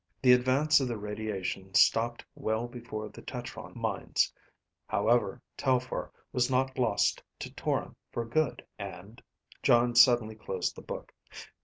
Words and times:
"The 0.23 0.33
advance 0.33 0.79
of 0.79 0.87
the 0.87 0.97
radiation 0.97 1.75
stopped 1.75 2.25
well 2.33 2.67
before 2.67 3.07
the 3.09 3.21
tetron 3.21 3.75
mines; 3.75 4.33
however, 4.87 5.43
Telphar 5.57 6.09
was 6.33 6.49
not 6.49 6.79
lost 6.79 7.21
to 7.37 7.53
Toron 7.53 7.95
for 8.11 8.25
good, 8.25 8.65
and..." 8.79 9.21
Jon 9.61 9.93
suddenly 9.93 10.33
closed 10.33 10.75
the 10.75 10.81
book. 10.81 11.13